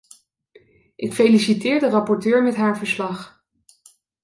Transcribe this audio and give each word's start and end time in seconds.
Ik 0.95 1.13
feliciteer 1.13 1.79
de 1.79 1.89
rapporteur 1.89 2.43
met 2.43 2.55
haar 2.55 2.77
verslag. 2.77 3.43